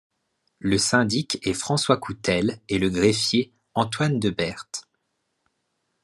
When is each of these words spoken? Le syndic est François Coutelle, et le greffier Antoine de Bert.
Le 0.57 0.79
syndic 0.79 1.37
est 1.45 1.53
François 1.53 1.95
Coutelle, 1.95 2.59
et 2.69 2.79
le 2.79 2.89
greffier 2.89 3.53
Antoine 3.75 4.19
de 4.19 4.31
Bert. 4.31 4.65